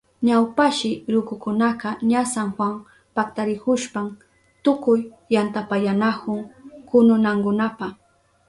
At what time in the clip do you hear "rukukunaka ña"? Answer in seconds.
1.13-2.21